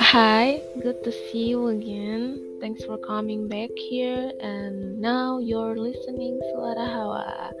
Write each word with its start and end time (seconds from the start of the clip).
Hi, 0.00 0.64
good 0.80 1.04
to 1.04 1.12
see 1.12 1.52
you 1.52 1.68
again. 1.68 2.40
Thanks 2.64 2.80
for 2.88 2.96
coming 2.96 3.44
back 3.44 3.68
here 3.76 4.32
and 4.40 4.96
now 4.96 5.36
you're 5.36 5.76
listening 5.76 6.40
Suara 6.56 6.88
Hawa. 6.88 7.52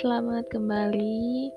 Selamat 0.00 0.48
kembali. 0.48 1.52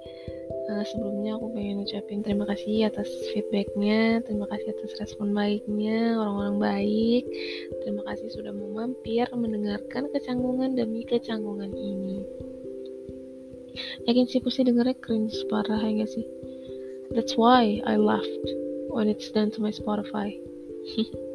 Uh, 0.68 0.84
sebelumnya 0.84 1.40
aku 1.40 1.56
pengen 1.56 1.88
ucapin 1.88 2.20
terima 2.28 2.44
kasih 2.52 2.92
atas 2.92 3.08
feedbacknya, 3.32 4.20
terima 4.28 4.52
kasih 4.52 4.76
atas 4.76 5.00
respon 5.00 5.32
baiknya, 5.32 6.20
orang-orang 6.20 6.60
baik. 6.60 7.24
Terima 7.88 8.04
kasih 8.04 8.36
sudah 8.36 8.52
mau 8.52 8.84
mampir 8.84 9.32
mendengarkan 9.32 10.12
kecanggungan 10.12 10.76
demi 10.76 11.08
kecanggungan 11.08 11.72
ini. 11.72 12.47
Yakin 14.06 14.26
sih 14.28 14.42
pasti 14.42 14.66
dengernya 14.66 14.98
cringe 15.00 15.38
parah 15.48 15.82
ya 15.82 16.04
gak 16.04 16.12
sih? 16.12 16.26
That's 17.16 17.40
why 17.40 17.80
I 17.88 17.96
laughed 17.96 18.48
when 18.92 19.08
it's 19.08 19.32
done 19.32 19.54
to 19.56 19.60
my 19.64 19.72
Spotify. 19.72 20.36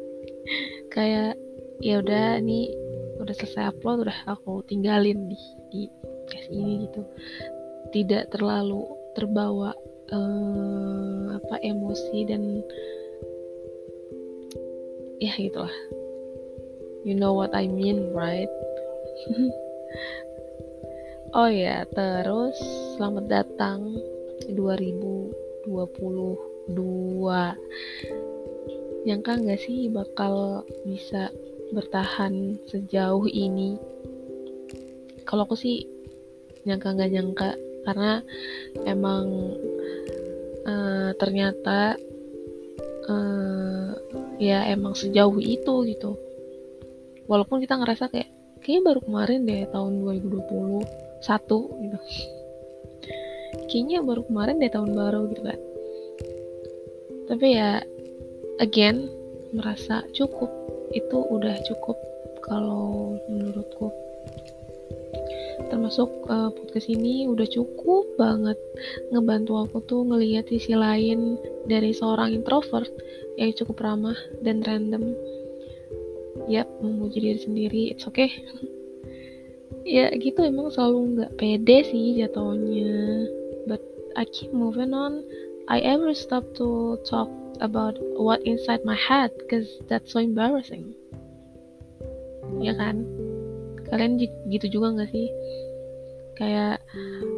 Kayak 0.93 1.39
ya 1.81 1.99
udah 1.99 2.39
nih 2.43 2.69
udah 3.17 3.33
selesai 3.33 3.73
upload 3.73 4.05
udah 4.05 4.19
aku 4.29 4.61
tinggalin 4.69 5.31
di 5.31 5.39
di 5.73 5.81
podcast 5.89 6.47
ini 6.53 6.85
gitu. 6.87 7.01
Tidak 7.93 8.33
terlalu 8.33 8.85
terbawa 9.17 9.73
uh, 10.13 11.37
apa 11.37 11.55
emosi 11.65 12.19
dan 12.29 12.61
ya 15.17 15.33
gitulah. 15.39 15.73
You 17.03 17.17
know 17.19 17.35
what 17.35 17.51
I 17.51 17.67
mean 17.67 18.15
right 18.15 18.47
oh 21.33 21.49
ya 21.49 21.81
terus 21.89 22.53
selamat 22.93 23.25
datang 23.25 23.97
2020 24.53 25.73
dua 26.69 27.57
nyangka 29.03 29.41
nggak 29.41 29.57
sih 29.57 29.89
bakal 29.89 30.61
bisa 30.85 31.33
bertahan 31.73 32.61
sejauh 32.69 33.25
ini? 33.25 33.81
Kalau 35.25 35.49
aku 35.49 35.57
sih 35.57 35.89
nyangka 36.69 36.93
nggak 36.93 37.11
nyangka 37.11 37.49
karena 37.83 38.21
emang 38.85 39.57
uh, 40.69 41.11
ternyata 41.17 41.97
uh, 43.09 43.89
ya 44.37 44.69
emang 44.69 44.93
sejauh 44.93 45.41
itu 45.41 45.73
gitu. 45.89 46.13
Walaupun 47.25 47.59
kita 47.59 47.81
ngerasa 47.81 48.13
kayak 48.13 48.29
kayaknya 48.61 48.93
baru 48.93 48.99
kemarin 49.01 49.41
deh 49.43 49.65
tahun 49.73 49.93
2021 51.23 51.83
gitu. 51.87 51.99
Kayaknya 53.71 53.99
baru 54.03 54.21
kemarin 54.27 54.59
deh 54.59 54.71
tahun 54.71 54.91
baru 54.91 55.21
gitu 55.31 55.41
kan. 55.47 55.59
Tapi 57.31 57.47
ya 57.55 57.79
again 58.59 59.07
merasa 59.55 60.03
cukup. 60.11 60.51
Itu 60.93 61.25
udah 61.25 61.57
cukup 61.65 61.97
kalau 62.43 63.17
menurutku. 63.31 63.89
Termasuk 65.69 66.09
uh, 66.27 66.49
podcast 66.53 66.89
ini 66.91 67.29
udah 67.29 67.47
cukup 67.47 68.05
banget 68.19 68.57
ngebantu 69.13 69.63
aku 69.63 69.77
tuh 69.85 70.01
ngelihat 70.05 70.49
sisi 70.49 70.75
lain 70.75 71.39
dari 71.65 71.95
seorang 71.95 72.35
introvert 72.35 72.89
yang 73.39 73.53
cukup 73.55 73.81
ramah 73.81 74.17
dan 74.43 74.61
random. 74.65 75.15
Yap 76.51 76.67
memuji 76.83 77.23
diri 77.23 77.39
sendiri. 77.39 77.81
It's 77.95 78.05
okay 78.09 78.29
ya 79.83 80.11
gitu 80.15 80.39
emang 80.43 80.71
selalu 80.71 81.19
nggak 81.19 81.31
pede 81.35 81.77
sih 81.87 82.19
jatuhnya. 82.19 83.27
But 83.67 83.83
I 84.15 84.23
keep 84.27 84.51
moving 84.55 84.95
on. 84.95 85.23
I 85.71 85.79
ever 85.79 86.11
stop 86.11 86.43
to 86.59 86.99
talk 87.07 87.31
about 87.63 87.95
what 88.19 88.43
inside 88.43 88.83
my 88.83 88.97
head 88.97 89.31
because 89.39 89.67
that's 89.87 90.11
so 90.11 90.19
embarrassing. 90.19 90.91
Ya 92.59 92.75
kan? 92.75 93.07
Kalian 93.87 94.19
gitu 94.51 94.67
juga 94.67 94.99
nggak 94.99 95.11
sih? 95.11 95.27
Kayak 96.35 96.81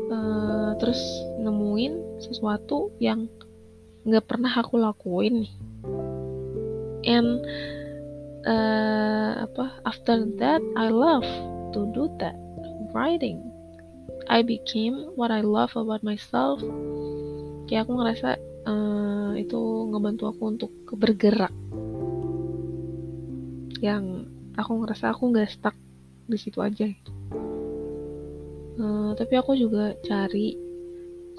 uh, 0.09 0.74
terus 0.80 1.02
nemuin 1.44 2.22
sesuatu 2.24 2.90
yang 2.97 3.30
nggak 4.06 4.25
pernah 4.25 4.53
aku 4.53 4.81
lakuin 4.81 5.46
nih. 5.46 5.53
And 7.06 7.46
uh, 8.50 9.46
apa 9.46 9.86
after 9.86 10.25
that 10.41 10.62
I 10.74 10.90
love 10.90 11.25
to 11.75 11.84
do 11.91 12.08
that 12.24 12.40
writing. 12.96 13.44
I 14.31 14.41
became 14.41 15.12
what 15.19 15.30
I 15.30 15.44
love 15.44 15.75
about 15.75 16.02
myself. 16.02 16.63
Kayak 17.68 17.86
aku 17.86 17.94
ngerasa 18.00 18.30
uh, 18.66 19.31
itu 19.36 19.59
ngebantu 19.91 20.31
aku 20.31 20.44
untuk 20.56 20.72
bergerak. 20.96 21.52
Yang 23.84 24.31
aku 24.56 24.72
ngerasa 24.81 25.12
aku 25.12 25.35
nggak 25.35 25.52
stuck 25.52 25.75
di 26.25 26.38
situ 26.40 26.64
aja 26.64 26.88
gitu. 26.88 27.12
Uh, 28.75 29.12
tapi 29.16 29.35
aku 29.35 29.56
juga 29.56 29.94
cari 30.03 30.58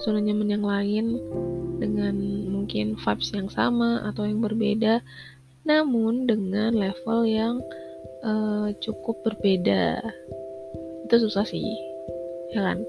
zona 0.01 0.21
nyaman 0.21 0.53
yang 0.53 0.65
lain 0.65 1.05
dengan 1.77 2.15
mungkin 2.49 2.97
vibes 2.97 3.29
yang 3.33 3.49
sama 3.49 4.05
atau 4.05 4.23
yang 4.25 4.39
berbeda. 4.39 5.01
Namun 5.67 6.29
dengan 6.29 6.71
level 6.71 7.27
yang 7.27 7.59
uh, 8.23 8.67
cukup 8.81 9.21
berbeda. 9.25 10.01
Itu 11.05 11.15
susah 11.27 11.43
sih 11.45 11.63
ya 12.55 12.63
kan? 12.63 12.83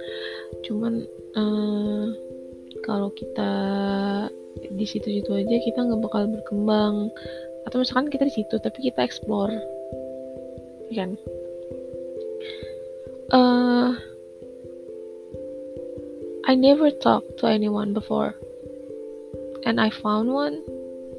Cuman 0.64 1.04
uh, 1.34 2.06
kalau 2.86 3.10
kita 3.12 3.52
di 4.58 4.86
situ-situ 4.86 5.30
aja 5.34 5.56
kita 5.62 5.78
nggak 5.82 6.02
bakal 6.02 6.30
berkembang. 6.30 7.10
Atau 7.66 7.82
misalkan 7.84 8.08
kita 8.08 8.24
di 8.28 8.34
situ 8.34 8.56
tapi 8.60 8.78
kita 8.88 9.04
explore 9.04 9.52
ya 10.88 11.04
kan? 11.04 11.10
Uh, 13.28 13.92
I 16.48 16.56
never 16.56 16.88
talked 16.88 17.36
to 17.44 17.44
anyone 17.44 17.92
before. 17.92 18.32
And 19.68 19.76
I 19.76 19.92
found 19.92 20.32
one 20.32 20.64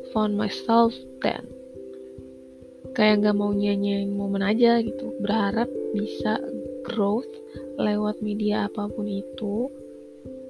found 0.09 0.33
myself 0.33 0.97
then 1.21 1.58
kayak 2.93 3.25
nggak 3.25 3.37
mau 3.37 3.51
nyanyiin 3.53 4.13
momen 4.13 4.43
aja 4.43 4.81
gitu. 4.81 5.13
Berharap 5.21 5.69
bisa 5.93 6.39
growth 6.85 7.29
lewat 7.79 8.19
media 8.19 8.67
apa 8.67 8.89
pun 8.89 9.05
itu. 9.05 9.69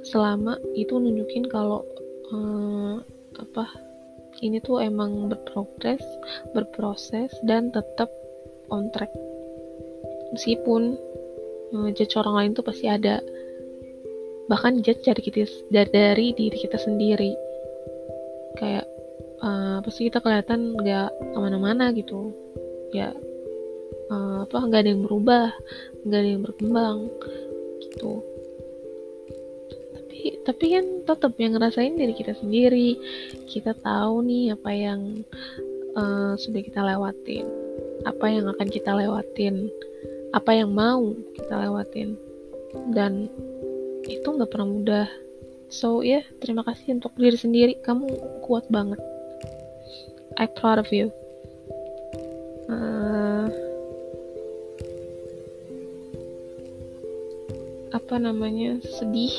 Selama 0.05 0.55
itu 0.73 0.95
nunjukin 0.95 1.45
kalau 1.51 1.83
uh, 2.31 3.03
apa 3.35 3.67
ini 4.39 4.63
tuh 4.63 4.79
emang 4.79 5.27
berprogres 5.27 6.03
berproses 6.55 7.31
dan 7.43 7.71
tetap 7.75 8.07
on 8.71 8.87
track. 8.95 9.11
Meskipun 10.31 10.95
uh, 11.75 11.89
judge 11.91 12.15
orang 12.15 12.35
lain 12.35 12.51
tuh 12.55 12.63
pasti 12.63 12.87
ada. 12.87 13.19
Bahkan 14.49 14.81
judge 14.81 15.05
dari 15.05 15.21
kita 15.21 15.45
dari 15.69 16.33
diri 16.33 16.57
kita 16.57 16.79
sendiri. 16.79 17.35
Kayak 18.57 18.87
uh, 19.43 19.77
pasti 19.83 20.07
kita 20.07 20.19
kelihatan 20.23 20.75
nggak 20.75 21.09
ke 21.33 21.37
mana-mana 21.37 21.91
gitu. 21.95 22.31
Ya 22.91 23.13
uh, 24.09 24.45
apa 24.45 24.57
nggak 24.65 24.81
ada 24.85 24.89
yang 24.91 25.03
berubah 25.05 25.47
nggak 26.05 26.19
ada 26.19 26.29
yang 26.29 26.43
berkembang 26.43 26.97
gitu. 27.83 28.23
Tapi 30.19 30.65
kan 30.75 30.85
tetap 31.07 31.33
yang 31.39 31.55
ngerasain 31.55 31.95
diri 31.95 32.11
kita 32.11 32.35
sendiri. 32.35 32.99
Kita 33.47 33.71
tahu 33.79 34.25
nih 34.27 34.51
apa 34.57 34.71
yang 34.75 35.23
uh, 35.95 36.35
sudah 36.35 36.59
kita 36.59 36.83
lewatin 36.83 37.47
apa 38.07 38.31
yang 38.31 38.47
akan 38.47 38.67
kita 38.71 38.95
lewatin 38.95 39.67
apa 40.31 40.51
yang 40.55 40.71
mau 40.75 41.15
kita 41.35 41.55
lewatin. 41.55 42.19
Dan 42.91 43.31
itu 44.05 44.27
nggak 44.27 44.51
pernah 44.51 44.67
mudah. 44.67 45.07
So 45.69 46.01
ya 46.01 46.19
yeah, 46.19 46.23
terima 46.41 46.65
kasih 46.65 46.97
untuk 46.97 47.13
diri 47.15 47.37
sendiri. 47.37 47.73
Kamu 47.85 48.09
kuat 48.43 48.67
banget 48.73 48.99
I 50.39 50.47
proud 50.47 50.79
of 50.79 50.87
you. 50.95 51.11
Uh, 52.71 53.51
apa 57.91 58.15
namanya? 58.15 58.79
Sedih 58.87 59.35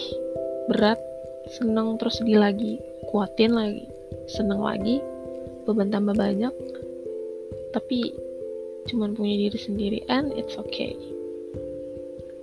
berat 0.69 1.00
seneng 1.56 1.97
terus 1.97 2.20
sedih 2.20 2.44
lagi. 2.44 2.76
Kuatin 3.08 3.56
lagi. 3.56 3.88
Seneng 4.29 4.61
lagi 4.61 5.00
beban 5.64 5.88
tambah 5.88 6.12
banyak. 6.12 6.52
Tapi 7.73 8.12
cuman 8.93 9.17
punya 9.17 9.49
diri 9.49 9.56
sendiri 9.56 9.99
and 10.12 10.37
it's 10.37 10.61
okay. 10.61 10.93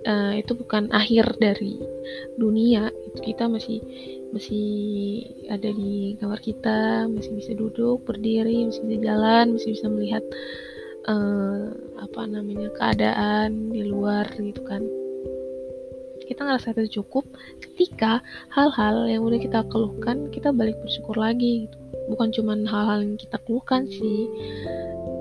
Uh, 0.02 0.34
itu 0.34 0.58
bukan 0.58 0.90
akhir 0.90 1.38
dari 1.38 1.78
dunia. 2.34 2.90
Itu 3.06 3.22
kita 3.22 3.46
masih 3.46 3.78
masih 4.28 5.24
ada 5.48 5.72
di 5.72 6.18
kamar 6.20 6.40
kita 6.44 7.08
masih 7.08 7.32
bisa 7.32 7.52
duduk 7.56 8.04
berdiri 8.04 8.68
masih 8.68 8.84
bisa 8.84 8.98
jalan 9.00 9.56
masih 9.56 9.72
bisa 9.72 9.86
melihat 9.88 10.24
uh, 11.08 11.72
apa 11.98 12.20
namanya 12.28 12.68
keadaan 12.76 13.72
di 13.72 13.82
luar 13.88 14.28
gitu 14.36 14.60
kan. 14.62 14.84
Kita 16.28 16.44
ngerasa 16.44 16.76
itu 16.76 17.00
cukup 17.00 17.24
ketika 17.56 18.20
hal-hal 18.52 19.08
yang 19.08 19.24
udah 19.24 19.40
kita 19.40 19.64
keluhkan 19.72 20.28
kita 20.28 20.52
balik 20.52 20.76
bersyukur 20.84 21.16
lagi 21.16 21.66
gitu. 21.66 21.76
Bukan 22.12 22.28
cuman 22.36 22.68
hal-hal 22.68 23.00
yang 23.00 23.16
kita 23.16 23.40
keluhkan 23.48 23.88
sih. 23.88 24.28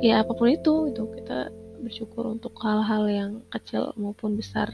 Ya 0.03 0.21
apa 0.21 0.35
pun 0.35 0.51
itu 0.51 0.91
itu 0.91 1.03
kita 1.15 1.47
bersyukur 1.79 2.27
untuk 2.27 2.51
hal-hal 2.59 3.07
yang 3.07 3.31
kecil 3.55 3.95
maupun 3.95 4.35
besar. 4.35 4.67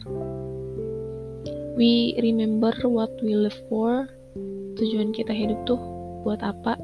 We 1.78 2.18
remember 2.18 2.74
what 2.90 3.14
we 3.22 3.38
live 3.38 3.58
for 3.70 4.10
tujuan 4.84 5.16
kita 5.16 5.32
hidup 5.32 5.64
tuh 5.64 5.80
buat 6.28 6.44
apa? 6.44 6.76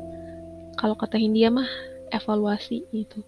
Kalau 0.79 0.95
kata 0.95 1.19
Hindia 1.19 1.51
mah 1.51 1.67
evaluasi 2.15 2.87
itu 2.95 3.19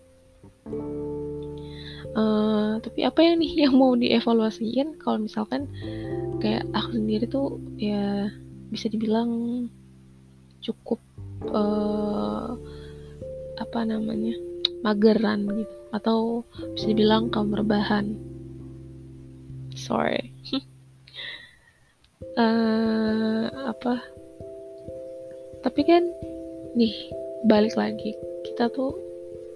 uh, 2.15 2.79
tapi 2.79 3.03
apa 3.07 3.19
yang 3.23 3.39
nih 3.39 3.67
yang 3.67 3.73
mau 3.75 3.93
dievaluasiin? 3.95 4.99
Kalau 4.99 5.21
misalkan 5.21 5.67
kayak 6.41 6.67
aku 6.75 6.97
sendiri 6.97 7.25
tuh 7.27 7.59
ya 7.77 8.27
bisa 8.71 8.87
dibilang 8.87 9.29
cukup 10.61 10.99
uh, 11.51 12.55
apa 13.59 13.79
namanya 13.85 14.35
mageran 14.81 15.47
gitu. 15.55 15.75
Atau 15.91 16.47
bisa 16.75 16.87
dibilang 16.91 17.27
kaum 17.31 17.51
rebahan. 17.51 18.15
Sorry. 19.75 20.31
Uh, 22.35 23.47
apa 23.71 24.03
tapi 25.61 25.81
kan 25.85 26.03
nih 26.73 26.93
balik 27.45 27.73
lagi. 27.77 28.13
Kita 28.45 28.69
tuh 28.73 28.93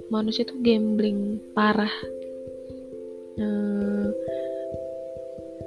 manusia 0.10 0.46
tuh 0.46 0.58
gambling 0.62 1.42
parah. 1.54 1.92
Uh, 3.36 4.10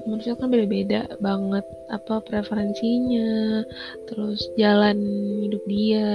manusia 0.08 0.32
kan 0.40 0.48
beda-beda 0.48 1.04
banget 1.20 1.66
apa 1.90 2.22
preferensinya. 2.24 3.62
Terus 4.08 4.40
jalan 4.56 4.98
hidup 5.46 5.62
dia 5.66 6.10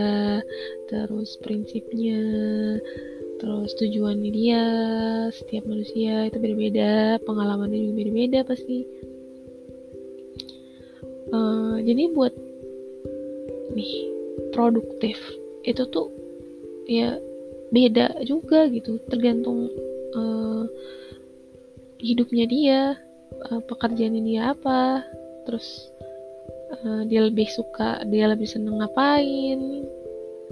terus 0.90 1.40
prinsipnya 1.42 2.22
terus 3.42 3.76
tujuannya 3.76 4.32
dia 4.32 4.64
setiap 5.36 5.68
manusia 5.68 6.32
itu 6.32 6.40
beda-beda 6.40 7.20
pengalamannya 7.28 7.92
juga 7.92 7.94
beda-beda 8.00 8.40
pasti. 8.48 8.88
Uh, 11.34 11.82
jadi 11.82 12.14
buat 12.14 12.32
nih 13.74 14.13
produktif 14.52 15.18
itu 15.64 15.84
tuh 15.90 16.12
ya 16.88 17.18
beda 17.74 18.22
juga 18.28 18.70
gitu 18.70 19.02
tergantung 19.10 19.72
uh, 20.14 20.66
hidupnya 22.04 22.46
dia 22.46 22.80
uh, 23.50 23.62
pekerjaannya 23.66 24.22
dia 24.22 24.42
apa 24.54 25.02
terus 25.48 25.90
uh, 26.84 27.02
dia 27.08 27.26
lebih 27.26 27.48
suka 27.50 28.04
dia 28.08 28.30
lebih 28.30 28.46
seneng 28.46 28.84
ngapain 28.84 29.88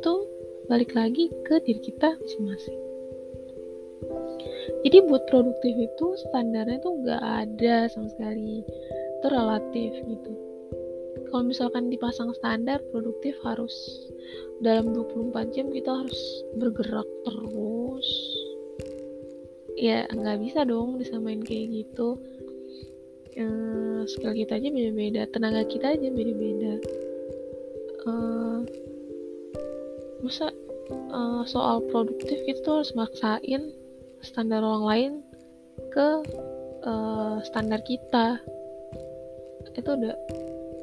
itu 0.02 0.14
balik 0.72 0.96
lagi 0.96 1.28
ke 1.44 1.60
diri 1.68 1.84
kita 1.84 2.16
masing-masing. 2.16 2.80
Jadi 4.82 4.98
buat 5.06 5.28
produktif 5.30 5.76
itu 5.78 6.08
standarnya 6.26 6.82
tuh 6.82 7.06
gak 7.06 7.22
ada 7.22 7.86
sama 7.92 8.10
sekali 8.10 8.66
itu 8.66 9.28
relatif 9.30 9.92
gitu 10.10 10.51
kalau 11.32 11.48
misalkan 11.48 11.88
dipasang 11.88 12.36
standar 12.36 12.84
produktif 12.92 13.40
harus 13.48 13.72
dalam 14.60 14.92
24 14.92 15.56
jam 15.56 15.72
kita 15.72 15.90
harus 15.90 16.22
bergerak 16.60 17.08
terus. 17.24 18.10
Ya 19.80 20.06
nggak 20.12 20.44
bisa 20.44 20.68
dong 20.68 21.00
disamain 21.00 21.40
kayak 21.42 21.72
gitu. 21.72 22.20
Uh, 23.32 24.04
skill 24.12 24.36
kita 24.36 24.60
aja 24.60 24.68
beda-beda 24.68 25.24
tenaga 25.32 25.64
kita 25.64 25.96
aja 25.96 26.08
beda-beda. 26.12 26.74
Uh, 28.04 28.60
masa 30.22 30.52
uh, 31.16 31.42
soal 31.48 31.80
produktif 31.90 32.38
itu 32.44 32.68
harus 32.68 32.92
maksain 32.94 33.72
standar 34.22 34.62
orang 34.62 34.86
lain 34.86 35.12
ke 35.96 36.08
uh, 36.84 37.40
standar 37.48 37.80
kita. 37.88 38.38
Itu 39.72 39.96
udah 39.96 40.14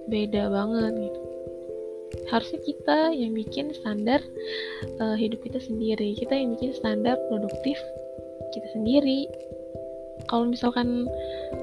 beda 0.08 0.48
banget 0.48 0.92
gitu. 1.08 1.20
Harusnya 2.32 2.60
kita 2.64 2.98
yang 3.12 3.32
bikin 3.36 3.72
standar 3.76 4.20
uh, 5.00 5.16
hidup 5.16 5.44
kita 5.44 5.60
sendiri. 5.60 6.16
Kita 6.16 6.32
yang 6.32 6.56
bikin 6.56 6.72
standar 6.72 7.20
produktif 7.28 7.76
kita 8.52 8.68
sendiri. 8.72 9.28
Kalau 10.28 10.48
misalkan 10.48 11.06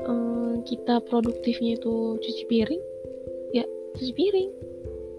um, 0.06 0.62
kita 0.64 1.02
produktifnya 1.06 1.78
itu 1.78 2.18
cuci 2.22 2.44
piring 2.50 2.84
ya 3.54 3.66
cuci 3.98 4.14
piring 4.14 4.50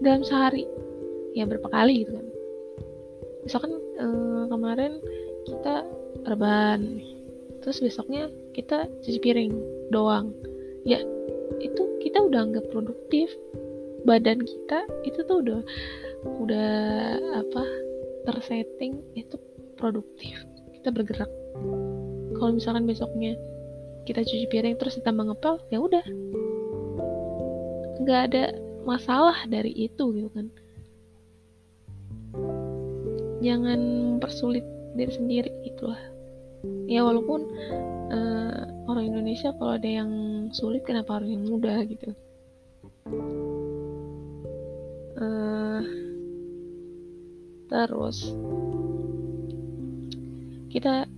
dalam 0.03 0.23
sehari. 0.23 0.67
Ya 1.35 1.45
berapa 1.45 1.69
kali 1.69 2.07
gitu 2.07 2.17
kan. 2.17 2.27
Misalkan 3.45 3.71
um, 3.99 4.51
kemarin 4.51 4.99
kita 5.47 5.85
rebahan 6.27 7.03
terus 7.63 7.83
besoknya 7.83 8.31
kita 8.55 8.87
cuci 9.03 9.19
piring 9.19 9.51
doang. 9.91 10.31
Ya 10.87 11.03
itu 11.63 11.86
udah 12.27 12.39
anggap 12.47 12.65
produktif. 12.69 13.31
Badan 14.03 14.39
kita 14.43 14.87
itu 15.03 15.19
tuh 15.27 15.43
udah 15.43 15.59
udah 16.43 16.71
apa 17.43 17.63
tersetting 18.27 18.99
itu 19.15 19.35
produktif. 19.79 20.35
Kita 20.75 20.91
bergerak. 20.91 21.31
Kalau 22.37 22.51
misalkan 22.53 22.85
besoknya 22.85 23.33
kita 24.07 24.23
cuci 24.23 24.47
piring 24.47 24.79
terus 24.79 24.99
ditambah 24.99 25.33
ngepel 25.33 25.55
ya 25.71 25.79
udah. 25.83 26.05
Nggak 28.03 28.21
ada 28.31 28.43
masalah 28.87 29.35
dari 29.51 29.75
itu 29.75 30.03
gitu 30.15 30.29
kan. 30.31 30.47
Jangan 33.43 33.79
mempersulit 34.15 34.63
diri 34.95 35.11
sendiri 35.11 35.51
itulah. 35.67 35.99
Ya 36.87 37.03
walaupun 37.03 37.45
uh, 38.11 38.61
orang 38.87 39.11
Indonesia 39.11 39.51
kalau 39.55 39.75
ada 39.75 39.89
yang 39.89 40.11
sulit 40.55 40.83
kenapa 40.87 41.19
harus 41.19 41.31
yang 41.31 41.43
mudah 41.47 41.77
gitu? 41.87 42.09
Uh, 45.17 45.81
terus 47.67 48.31
kita 50.69 51.09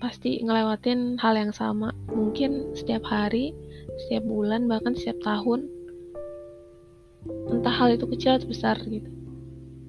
pasti 0.00 0.40
ngelewatin 0.42 1.20
hal 1.20 1.34
yang 1.36 1.52
sama. 1.52 1.92
Mungkin 2.08 2.76
setiap 2.76 3.04
hari 3.08 3.54
setiap 4.04 4.26
bulan 4.26 4.66
bahkan 4.66 4.96
setiap 4.96 5.22
tahun 5.22 5.70
entah 7.48 7.74
hal 7.74 7.94
itu 7.94 8.04
kecil 8.10 8.36
atau 8.36 8.48
besar 8.50 8.76
gitu. 8.84 9.08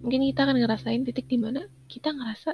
Mungkin 0.06 0.22
kita 0.30 0.46
akan 0.46 0.62
ngerasain 0.62 1.02
titik 1.02 1.26
di 1.26 1.42
mana 1.42 1.66
kita 1.90 2.14
ngerasa 2.14 2.54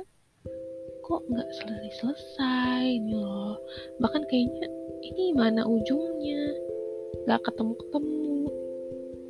kok 1.12 1.28
nggak 1.28 1.50
selesai-selesai 1.60 3.04
ini 3.04 3.12
loh. 3.20 3.60
Bahkan 4.00 4.24
kayaknya 4.32 4.68
ini 5.04 5.36
mana 5.36 5.68
ujungnya? 5.68 6.56
Nggak 7.28 7.52
ketemu-ketemu. 7.52 8.48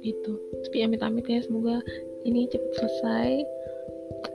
Gitu. 0.06 0.34
Tapi 0.70 0.78
amit-amit 0.86 1.26
ya 1.26 1.42
semoga 1.42 1.82
ini 2.22 2.46
cepat 2.54 2.72
selesai. 2.78 3.30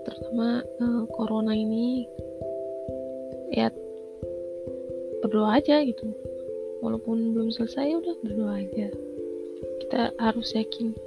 Terutama 0.03 0.67
uh, 0.83 1.07
corona 1.15 1.55
ini. 1.55 2.11
Ya 3.55 3.71
berdoa 5.23 5.63
aja 5.63 5.87
gitu. 5.87 6.11
Walaupun 6.83 7.31
belum 7.31 7.55
selesai 7.55 7.95
udah 7.95 8.15
berdoa 8.27 8.59
aja. 8.59 8.91
Kita 9.87 10.11
harus 10.19 10.51
yakin. 10.51 10.99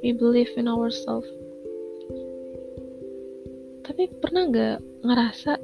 We 0.00 0.16
believe 0.16 0.56
in 0.56 0.72
ourselves. 0.72 1.28
Tapi 3.82 4.08
pernah 4.24 4.48
nggak 4.48 4.78
ngerasa 5.02 5.58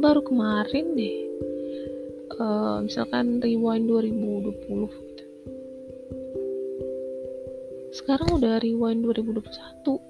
baru 0.00 0.20
kemarin 0.24 0.96
deh. 0.96 1.18
Uh, 2.40 2.80
misalkan 2.88 3.44
rewind 3.44 3.86
2020 3.86 4.88
gitu. 4.88 5.24
sekarang 7.92 8.40
udah 8.40 8.56
rewind 8.64 9.04
2021 9.04 10.00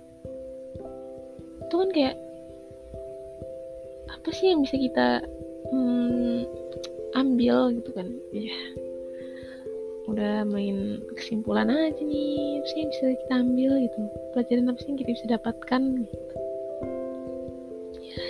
itu 1.67 1.75
kan 1.75 1.91
kayak 1.91 2.17
apa 4.07 4.29
sih 4.31 4.55
yang 4.55 4.63
bisa 4.63 4.77
kita 4.79 5.09
hmm, 5.75 6.47
ambil 7.19 7.75
gitu 7.75 7.91
kan? 7.91 8.07
Ya 8.31 8.55
udah 10.07 10.47
main 10.47 11.03
kesimpulan 11.19 11.73
aja 11.73 12.03
nih 12.05 12.61
apa 12.63 12.67
sih 12.71 12.79
yang 12.87 12.91
bisa 12.95 13.05
kita 13.19 13.35
ambil 13.35 13.71
gitu? 13.83 13.99
Pelajaran 14.31 14.71
apa 14.71 14.79
sih 14.79 14.89
yang 14.95 14.99
kita 15.03 15.11
bisa 15.11 15.27
dapatkan 15.33 15.83
gitu 16.07 16.42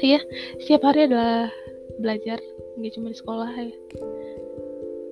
ya, 0.03 0.21
setiap 0.63 0.83
hari 0.87 1.11
adalah 1.11 1.51
belajar 2.01 2.39
nggak 2.79 2.93
cuma 2.97 3.13
di 3.13 3.19
sekolah 3.19 3.51
ya. 3.53 3.75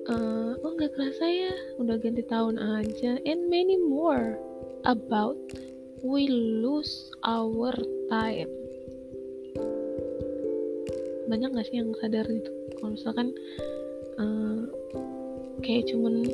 Uh, 0.09 0.57
oh 0.65 0.71
nggak 0.75 0.91
kerasa 0.97 1.25
ya 1.29 1.53
udah 1.77 1.95
ganti 2.01 2.25
tahun 2.25 2.57
aja. 2.57 3.21
And 3.23 3.47
many 3.47 3.77
more 3.77 4.35
about 4.85 5.37
we 6.01 6.25
lose 6.29 7.13
our 7.21 7.73
time. 8.09 8.49
Banyak 11.29 11.55
gak 11.55 11.67
sih 11.69 11.79
yang 11.79 11.95
sadar 12.01 12.27
gitu? 12.27 12.51
Kalau 12.75 12.91
misalkan 12.91 13.27
uh, 14.19 14.67
kayak 15.63 15.87
cuman 15.93 16.27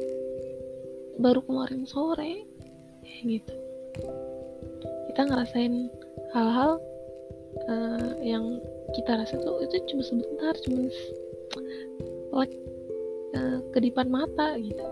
baru 1.22 1.44
kemarin 1.44 1.84
sore 1.86 2.48
gitu. 3.22 3.56
Kita 5.12 5.22
ngerasain 5.28 5.92
hal-hal 6.34 6.80
uh, 7.68 8.12
yang 8.24 8.60
kita 8.96 9.20
rasa 9.20 9.36
tuh 9.40 9.64
itu 9.64 9.76
cuma 9.92 10.04
sebentar 10.04 10.54
cuma 10.64 10.88
like 12.34 12.56
uh, 13.36 13.60
kedipan 13.76 14.08
mata 14.08 14.56
gitu. 14.60 14.84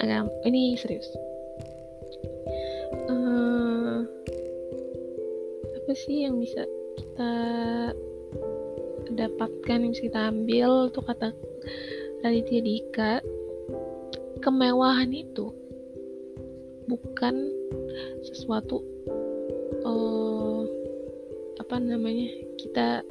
Agak 0.00 0.30
ini 0.46 0.78
serius. 0.78 1.10
Uh, 3.10 4.06
apa 5.82 5.92
sih 5.92 6.24
yang 6.24 6.40
bisa 6.40 6.64
kita 6.96 7.32
dapatkan 9.14 9.78
yang 9.84 9.92
bisa 9.92 10.08
kita 10.08 10.20
ambil? 10.32 10.88
Tuh 10.90 11.04
kata 11.04 11.30
Raditya 12.24 12.60
Dika 12.64 13.12
kemewahan 14.40 15.12
itu 15.12 15.52
bukan 16.84 17.48
sesuatu 18.24 18.84
apa 21.74 21.82
namanya 21.82 22.30
kita 22.54 23.02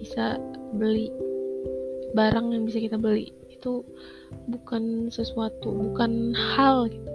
bisa 0.00 0.40
beli 0.80 1.12
barang 2.16 2.56
yang 2.56 2.64
bisa 2.64 2.80
kita 2.80 2.96
beli. 2.96 3.36
Itu 3.52 3.84
bukan 4.48 5.12
sesuatu 5.12 5.68
bukan 5.68 6.32
hal 6.32 6.88
gitu. 6.88 7.12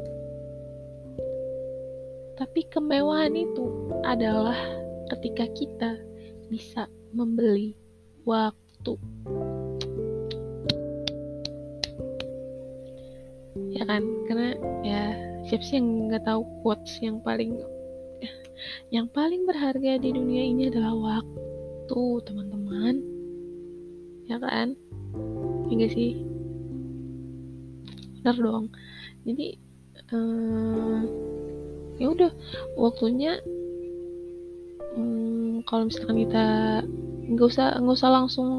Tapi 2.37 2.61
kemewahan 2.69 3.33
itu 3.33 3.89
adalah 4.05 4.53
ketika 5.17 5.49
kita 5.57 5.97
bisa 6.53 6.85
membeli 7.09 7.73
waktu. 8.29 9.01
Ya 13.73 13.81
kan? 13.89 14.05
Karena 14.29 14.53
ya 14.85 15.03
siapa 15.49 15.65
sih 15.65 15.81
yang 15.81 16.13
nggak 16.13 16.21
tahu 16.29 16.45
quotes 16.61 17.01
yang 17.01 17.17
paling 17.25 17.57
yang 18.89 19.07
paling 19.11 19.43
berharga 19.43 19.99
di 19.99 20.09
dunia 20.11 20.43
ini 20.45 20.69
adalah 20.69 20.93
waktu 20.95 22.01
teman-teman. 22.25 22.95
Ya 24.25 24.37
kan? 24.41 24.73
Enggak 25.69 25.91
ya 25.91 25.95
sih? 25.95 26.11
Benar 28.21 28.37
dong. 28.41 28.65
Jadi 29.25 29.47
uh, 30.13 31.01
ya 31.97 32.07
udah 32.11 32.31
waktunya 32.75 33.39
um, 34.97 35.63
kalau 35.63 35.87
misalkan 35.87 36.27
kita 36.27 36.45
nggak 37.25 37.47
usah 37.47 37.79
nggak 37.79 37.97
usah 37.97 38.11
langsung 38.11 38.49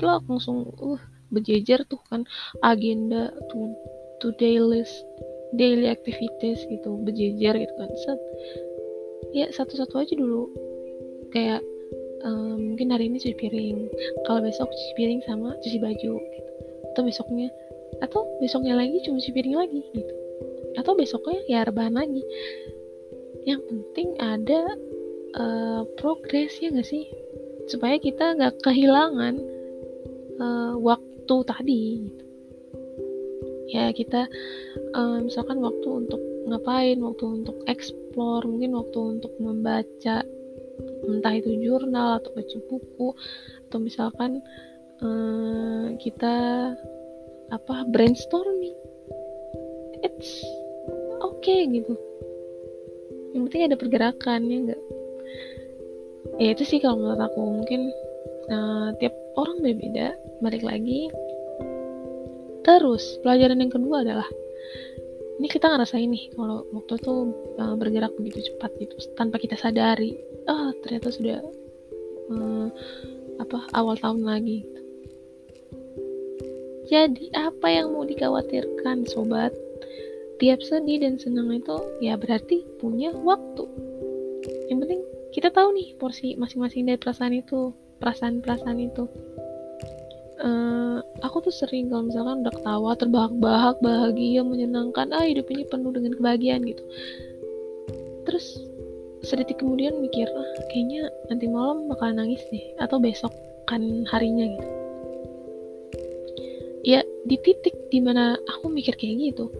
plak 0.00 0.24
langsung 0.26 0.70
uh 0.80 1.00
berjejer 1.30 1.82
tuh 1.90 1.98
kan 2.06 2.22
agenda 2.62 3.34
tuh 3.50 3.74
today 4.22 4.62
list 4.62 4.94
daily 5.54 5.90
activities 5.90 6.62
gitu 6.70 6.90
berjejer 7.02 7.54
gitu 7.66 7.74
kan 7.74 7.90
set 8.06 8.20
ya 9.36 9.52
satu-satu 9.52 10.00
aja 10.00 10.14
dulu. 10.16 10.48
Kayak 11.28 11.60
um, 12.24 12.72
mungkin 12.72 12.88
hari 12.88 13.12
ini 13.12 13.20
cuci 13.20 13.36
piring. 13.36 13.78
Kalau 14.24 14.40
besok 14.40 14.72
cuci 14.72 14.92
piring 14.96 15.20
sama 15.28 15.52
cuci 15.60 15.76
baju 15.76 16.12
gitu. 16.16 16.50
Atau 16.96 17.04
besoknya 17.04 17.52
atau 18.00 18.24
besoknya 18.40 18.76
lagi 18.76 19.04
cuma 19.04 19.20
cuci 19.20 19.36
piring 19.36 19.56
lagi 19.60 19.80
gitu. 19.92 20.14
Atau 20.80 20.96
besoknya 20.96 21.44
ya 21.44 21.60
rebahan 21.68 21.92
lagi. 21.92 22.24
Yang 23.44 23.60
penting 23.68 24.08
ada 24.16 24.60
uh, 25.36 25.82
progres 26.00 26.56
ya 26.58 26.72
gak 26.72 26.88
sih? 26.88 27.04
Supaya 27.68 28.00
kita 28.00 28.38
nggak 28.40 28.62
kehilangan 28.64 29.34
uh, 30.40 30.74
waktu 30.80 31.36
tadi 31.44 31.82
gitu. 32.08 32.24
Ya 33.66 33.90
kita 33.90 34.30
um, 34.94 35.26
misalkan 35.26 35.58
waktu 35.58 35.88
untuk 35.90 36.22
ngapain 36.46 36.98
waktu 37.02 37.24
untuk 37.42 37.58
explore 37.66 38.46
mungkin 38.46 38.78
waktu 38.78 38.98
untuk 39.18 39.32
membaca 39.42 40.22
entah 41.06 41.34
itu 41.34 41.50
jurnal 41.60 42.22
atau 42.22 42.30
baca 42.32 42.58
buku 42.70 43.08
atau 43.68 43.78
misalkan 43.82 44.40
um, 45.02 45.98
kita 45.98 46.34
apa 47.50 47.74
brainstorming. 47.90 48.74
It's 50.02 50.42
okay 51.22 51.66
gitu. 51.70 51.94
Yang 53.34 53.42
penting 53.50 53.62
ada 53.68 53.76
pergerakan 53.76 54.40
ya 54.48 54.58
enggak 54.64 54.82
ya 56.36 56.52
itu 56.52 56.64
sih 56.66 56.78
kalau 56.78 57.00
menurut 57.00 57.20
aku. 57.20 57.40
Mungkin 57.42 57.80
uh, 58.50 58.88
tiap 59.02 59.14
orang 59.36 59.60
berbeda 59.62 60.14
balik 60.40 60.62
lagi 60.62 61.08
Terus, 62.66 63.22
pelajaran 63.22 63.62
yang 63.62 63.70
kedua 63.70 64.02
adalah 64.02 64.26
ini 65.36 65.48
kita 65.52 65.68
ngerasain 65.68 66.08
nih 66.08 66.32
kalau 66.32 66.64
waktu 66.72 66.96
itu 66.96 67.14
uh, 67.60 67.74
bergerak 67.76 68.12
begitu 68.16 68.52
cepat 68.52 68.72
gitu 68.80 68.96
tanpa 69.16 69.36
kita 69.36 69.56
sadari 69.56 70.16
ah 70.48 70.52
oh, 70.52 70.70
ternyata 70.80 71.12
sudah 71.12 71.38
uh, 72.32 72.68
apa 73.36 73.58
awal 73.76 73.96
tahun 74.00 74.24
lagi. 74.24 74.64
Gitu. 74.64 74.80
jadi 76.86 77.24
apa 77.50 77.66
yang 77.68 77.92
mau 77.92 78.06
dikhawatirkan 78.06 79.04
sobat? 79.10 79.52
Tiap 80.36 80.60
sedih 80.60 81.00
dan 81.00 81.16
senang 81.16 81.48
itu 81.48 81.76
ya 82.04 82.14
berarti 82.14 82.62
punya 82.76 83.10
waktu. 83.12 83.64
Yang 84.68 84.78
penting 84.84 85.00
kita 85.32 85.48
tahu 85.52 85.72
nih 85.76 85.96
porsi 86.00 86.36
masing-masing 86.36 86.88
dari 86.88 87.00
perasaan 87.00 87.34
itu 87.36 87.72
perasaan-perasaan 88.00 88.78
itu 88.80 89.04
uh, 90.40 90.98
aku 91.22 91.48
tuh 91.48 91.54
sering 91.54 91.88
kalau 91.88 92.08
misalkan 92.08 92.44
udah 92.44 92.54
ketawa 92.54 92.90
terbahak-bahak 92.96 93.76
bahagia 93.80 94.42
menyenangkan 94.44 95.12
ah 95.12 95.24
hidup 95.24 95.48
ini 95.52 95.64
penuh 95.68 95.92
dengan 95.92 96.16
kebahagiaan 96.16 96.64
gitu. 96.64 96.84
Terus 98.26 98.46
sedetik 99.24 99.58
kemudian 99.58 99.98
mikir 99.98 100.28
ah, 100.30 100.48
kayaknya 100.70 101.10
nanti 101.32 101.46
malam 101.50 101.90
bakal 101.90 102.12
nangis 102.14 102.42
deh 102.52 102.62
atau 102.78 103.00
besok 103.00 103.32
kan 103.66 103.82
harinya 104.10 104.46
gitu. 104.46 104.68
Ya 106.86 107.00
di 107.26 107.36
titik 107.42 107.74
di 107.90 107.98
mana 107.98 108.38
aku 108.46 108.70
mikir 108.70 108.94
kayak 108.94 109.34
gitu 109.34 109.50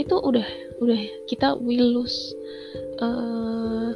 itu 0.00 0.16
udah 0.16 0.48
udah 0.80 1.00
kita 1.28 1.60
will 1.60 2.00
lose 2.00 2.32
uh, 3.04 3.92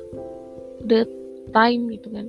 the 0.84 1.08
time 1.56 1.88
gitu 1.88 2.12
kan 2.12 2.28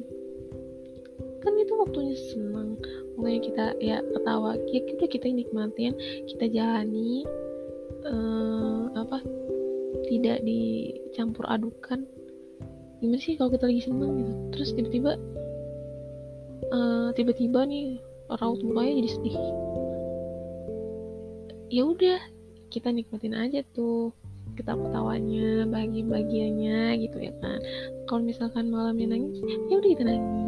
kan 1.46 1.54
itu 1.62 1.74
waktunya 1.78 2.18
senang. 2.18 2.82
Makanya 3.22 3.42
kita 3.46 3.66
ya 3.78 3.98
ketawa. 4.02 4.58
Ya 4.74 4.82
kita 4.82 5.06
kita 5.06 5.26
nikmatin 5.30 5.94
kita 6.26 6.50
jalani 6.50 7.24
uh, 8.10 8.90
apa 8.98 9.22
tidak 10.10 10.42
dicampur 10.42 11.46
adukan. 11.46 12.10
Gimana 13.00 13.22
sih 13.22 13.38
kalau 13.38 13.54
kita 13.54 13.70
lagi 13.70 13.86
senang 13.86 14.12
gitu? 14.18 14.34
Terus 14.58 14.70
tiba-tiba 14.74 15.12
uh, 16.74 17.10
tiba-tiba 17.14 17.70
nih 17.70 18.02
raut 18.42 18.60
mukanya 18.66 19.06
jadi 19.06 19.10
sedih. 19.14 19.38
Ya 21.70 21.84
udah 21.86 22.20
kita 22.74 22.90
nikmatin 22.90 23.38
aja 23.38 23.62
tuh 23.78 24.10
ketawa-ketawanya 24.56 25.68
bahagia-bahagianya 25.68 26.98
gitu 27.02 27.18
ya 27.22 27.34
kan. 27.44 27.60
Kalau 28.10 28.22
misalkan 28.26 28.74
malamnya 28.74 29.14
nangis 29.14 29.42
ya 29.70 29.76
udah 29.78 29.90
kita 29.94 30.04
nangis 30.06 30.45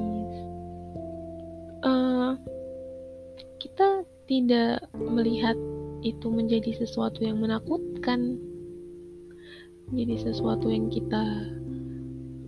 kita 3.58 4.06
tidak 4.28 4.86
melihat 4.94 5.56
itu 6.06 6.28
menjadi 6.30 6.78
sesuatu 6.78 7.26
yang 7.26 7.42
menakutkan 7.42 8.38
jadi 9.92 10.20
sesuatu 10.20 10.68
yang 10.68 10.92
kita 10.92 11.24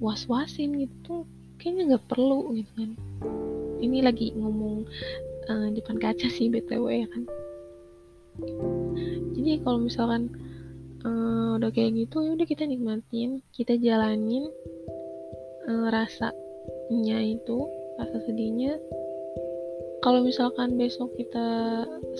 was-wasin 0.03 0.75
gitu. 0.75 1.23
Kayaknya 1.59 1.95
nggak 1.95 2.07
perlu 2.07 2.55
gitu 2.55 2.71
kan. 2.75 2.91
Ini 3.79 4.03
lagi 4.03 4.35
ngomong 4.35 4.87
uh, 5.47 5.67
depan 5.71 5.99
kaca 5.99 6.27
sih 6.27 6.51
btw 6.51 7.03
ya 7.03 7.07
kan? 7.07 7.23
Jadi 9.35 9.59
kalau 9.63 9.79
misalkan 9.83 10.31
uh, 11.03 11.55
udah 11.59 11.71
kayak 11.71 11.95
gitu 11.95 12.23
ya 12.23 12.31
udah 12.35 12.47
kita 12.47 12.63
nikmatin 12.67 13.43
kita 13.51 13.75
jalanin 13.79 14.47
uh, 15.67 15.87
rasanya 15.91 17.19
itu 17.23 17.67
rasa 17.99 18.17
sedihnya 18.23 18.79
kalau 20.00 20.24
misalkan 20.24 20.79
besok 20.79 21.12
kita 21.20 21.46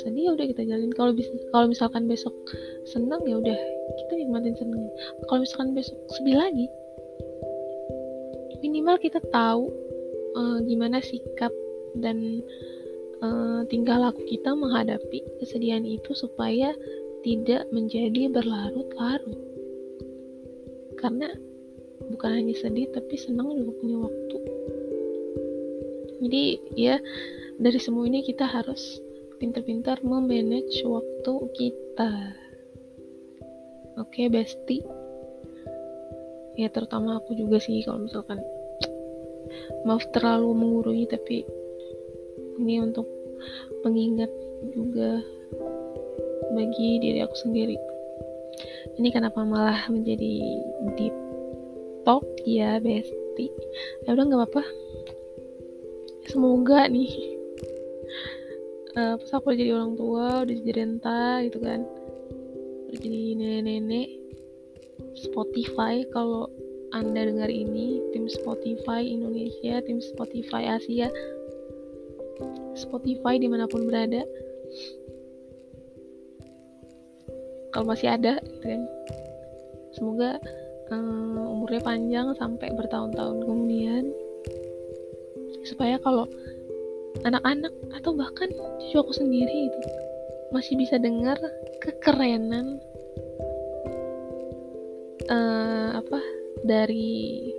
sedih 0.04 0.30
ya 0.30 0.32
udah 0.36 0.46
kita 0.52 0.62
jalin 0.68 0.92
kalau 0.92 1.12
bisa 1.16 1.32
kalau 1.56 1.66
misalkan 1.72 2.06
besok 2.06 2.36
senang 2.84 3.24
ya 3.24 3.40
udah 3.40 3.60
kita 4.06 4.12
nikmatin 4.20 4.56
senang 4.60 4.84
kalau 5.32 5.44
misalkan 5.44 5.72
besok 5.72 5.96
sedih 6.20 6.36
lagi 6.36 6.68
minimal 8.60 9.00
kita 9.00 9.24
tahu 9.32 9.72
uh, 10.36 10.60
gimana 10.68 11.00
sikap 11.00 11.52
dan 11.96 12.44
uh, 13.24 13.64
tingkah 13.68 13.98
laku 13.98 14.24
kita 14.28 14.52
menghadapi 14.54 15.24
kesedihan 15.40 15.84
itu 15.88 16.12
supaya 16.14 16.76
tidak 17.24 17.68
menjadi 17.72 18.32
berlarut-larut. 18.32 19.40
Karena 21.00 21.32
bukan 22.12 22.32
hanya 22.44 22.56
sedih 22.56 22.88
tapi 22.92 23.16
senang 23.16 23.56
juga 23.56 23.72
punya 23.80 23.98
waktu. 24.04 24.38
Jadi 26.20 26.44
ya 26.76 27.00
dari 27.60 27.75
semua 27.75 28.08
ini 28.08 28.24
kita 28.24 28.48
harus 28.48 29.04
pintar-pintar 29.36 30.00
memanage 30.00 30.80
waktu 30.88 31.34
kita. 31.60 32.12
Oke 34.00 34.24
okay, 34.24 34.28
bestie 34.32 34.84
ya 36.60 36.68
terutama 36.68 37.24
aku 37.24 37.36
juga 37.39 37.56
sih 37.56 37.80
kalau 37.88 38.04
misalkan 38.04 38.39
maaf 39.88 40.04
terlalu 40.12 40.51
menggurui 40.51 41.08
tapi 41.08 41.48
ini 42.60 42.84
untuk 42.84 43.08
pengingat 43.80 44.28
juga 44.75 45.24
bagi 46.51 47.00
diri 47.00 47.24
aku 47.24 47.36
sendiri. 47.39 47.80
Ini 49.00 49.08
kenapa 49.16 49.48
malah 49.48 49.88
menjadi 49.88 50.36
deep 51.00 51.16
talk 52.04 52.28
ya 52.44 52.84
besti? 52.84 53.48
Ya 54.04 54.16
udah 54.16 54.24
nggak 54.28 54.39
apa-apa. 54.44 54.63
Semoga 56.28 56.92
nih 56.92 57.38
uh, 59.00 59.15
pas 59.15 59.32
aku 59.39 59.56
jadi 59.56 59.79
orang 59.79 59.96
tua 59.96 60.44
udah 60.44 60.56
jadi 60.60 60.72
renta 60.84 61.39
gitu 61.48 61.60
kan. 61.63 61.88
Udah 62.91 63.00
jadi 63.00 63.22
nenek-nenek. 63.39 64.10
Spotify 65.15 66.03
kalau 66.12 66.51
anda 66.91 67.27
dengar 67.27 67.48
ini 67.48 68.03
tim 68.12 68.27
Spotify 68.27 69.03
Indonesia 69.03 69.79
tim 69.88 70.03
Spotify 70.03 70.75
Asia. 70.75 71.08
Spotify 72.75 73.39
di 73.39 73.48
mana 73.48 73.68
pun 73.68 73.88
berada. 73.88 74.24
Kalau 77.72 77.86
masih 77.88 78.12
ada 78.12 78.41
gitu 78.44 78.65
kan. 78.65 78.82
Semoga 79.94 80.32
um, 80.94 81.60
umurnya 81.60 81.82
panjang 81.84 82.27
sampai 82.38 82.72
bertahun-tahun 82.74 83.46
kemudian. 83.46 84.03
Supaya 85.68 86.00
kalau 86.01 86.25
anak-anak 87.25 87.74
atau 87.96 88.12
bahkan 88.16 88.50
cucu 88.80 88.96
aku 89.00 89.13
sendiri 89.13 89.70
itu. 89.70 89.80
Masih 90.50 90.75
bisa 90.80 90.98
dengar 90.98 91.38
kekerenan 91.82 92.82
uh, 95.30 96.00
apa 96.00 96.20
dari 96.66 97.54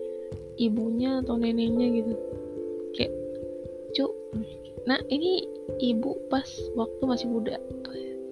ibunya 0.59 1.23
atau 1.23 1.39
neneknya 1.39 1.87
gitu. 2.03 2.15
Kayak 2.97 3.13
cu 3.95 4.07
nah 4.89 4.97
ini 5.13 5.45
ibu 5.79 6.17
pas 6.33 6.49
waktu 6.73 7.03
masih 7.05 7.29
muda 7.29 7.61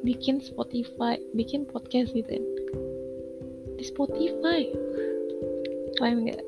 bikin 0.01 0.41
Spotify 0.41 1.21
bikin 1.35 1.67
podcast 1.69 2.15
gitu 2.15 2.27
kan 2.27 2.45
di 3.79 3.85
Spotify. 3.87 4.67
Keren 5.95 6.27
nggak? 6.27 6.43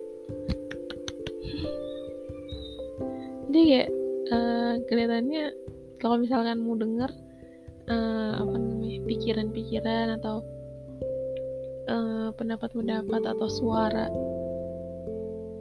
Jadi 3.51 3.63
ya 3.67 3.83
uh, 4.31 4.75
kelihatannya 4.87 5.53
kalau 6.01 6.17
misalkan 6.17 6.63
mau 6.63 6.79
denger 6.79 7.11
uh, 7.91 8.41
apa 8.41 8.55
namanya 8.57 8.99
pikiran-pikiran 9.05 10.17
atau 10.19 10.43
Eh, 11.91 12.31
pendapat-pendapat 12.39 13.23
uh, 13.27 13.31
atau 13.35 13.49
suara 13.51 14.07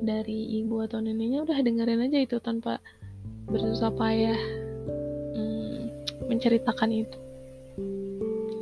dari 0.06 0.62
ibu 0.62 0.78
atau 0.86 1.02
neneknya 1.02 1.42
udah 1.42 1.58
dengerin 1.58 2.06
aja 2.06 2.22
itu 2.22 2.38
tanpa 2.38 2.78
bersusah 3.50 3.90
payah 3.98 4.38
hmm, 5.34 5.90
menceritakan 6.30 7.02
itu 7.02 7.18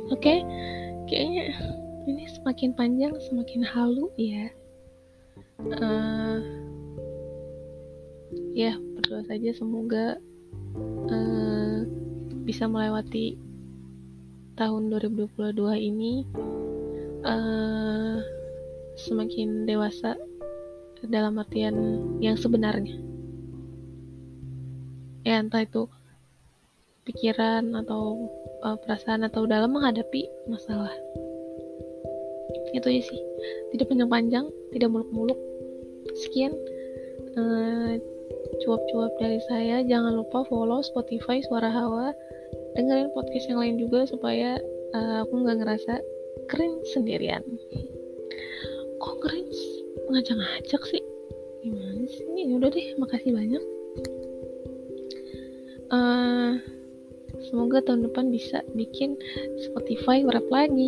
oke 0.08 0.16
okay? 0.16 0.40
kayaknya 1.12 1.52
ini 2.08 2.24
semakin 2.40 2.72
panjang 2.72 3.12
semakin 3.28 3.60
halu 3.60 4.08
ya 4.16 4.48
uh, 5.68 6.40
ya 8.56 8.80
berdoa 9.08 9.24
saja. 9.24 9.50
Semoga 9.56 10.20
uh, 11.08 11.80
bisa 12.44 12.68
melewati 12.68 13.40
tahun 14.52 14.92
2022 14.92 15.56
ini 15.80 16.28
uh, 17.24 18.20
semakin 19.00 19.64
dewasa 19.64 20.12
dalam 21.08 21.40
artian 21.40 22.04
yang 22.20 22.36
sebenarnya. 22.36 23.00
Ya 25.24 25.40
entah 25.40 25.64
itu 25.64 25.88
pikiran 27.08 27.64
atau 27.80 28.28
uh, 28.60 28.76
perasaan 28.76 29.24
atau 29.24 29.48
dalam 29.48 29.72
menghadapi 29.72 30.28
masalah. 30.52 30.92
Itu 32.76 32.92
aja 32.92 33.02
sih. 33.08 33.20
Tidak 33.72 33.88
panjang-panjang 33.88 34.52
tidak 34.76 34.92
muluk-muluk. 34.92 35.40
Sekian 36.12 36.52
uh, 37.40 37.96
cuap-cuap 38.64 39.12
dari 39.18 39.40
saya. 39.46 39.82
Jangan 39.84 40.18
lupa 40.18 40.44
follow 40.46 40.80
Spotify 40.82 41.42
Suara 41.44 41.70
Hawa. 41.70 42.14
Dengerin 42.76 43.10
podcast 43.12 43.46
yang 43.50 43.60
lain 43.60 43.76
juga 43.80 44.06
supaya 44.06 44.60
uh, 44.94 45.26
aku 45.26 45.34
nggak 45.44 45.58
ngerasa 45.62 45.94
keren 46.48 46.80
sendirian. 46.94 47.42
Kok 48.98 49.16
keren? 49.22 49.46
Ngajak-ngajak 50.08 50.82
sih. 50.88 51.02
Gimana 51.62 52.02
sih 52.06 52.24
ini? 52.32 52.54
Udah 52.56 52.70
deh 52.70 52.88
makasih 52.96 53.32
banyak. 53.34 53.64
Uh, 55.88 56.60
semoga 57.48 57.80
tahun 57.80 58.08
depan 58.08 58.28
bisa 58.28 58.60
bikin 58.76 59.16
Spotify 59.68 60.24
rap 60.28 60.46
lagi. 60.48 60.84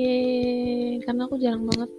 Yeay. 0.00 1.00
karena 1.04 1.24
aku 1.24 1.40
jarang 1.40 1.64
banget 1.64 1.90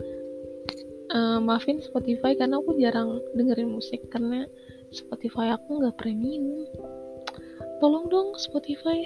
uh, 1.14 1.40
maafin 1.42 1.82
Spotify 1.82 2.38
karena 2.38 2.62
aku 2.62 2.78
jarang 2.78 3.22
dengerin 3.34 3.70
musik. 3.74 4.02
Karena 4.10 4.46
Spotify 4.90 5.54
aku 5.54 5.82
nggak 5.82 5.98
premium. 6.02 6.66
Tolong 7.78 8.10
dong 8.10 8.34
Spotify 8.42 9.06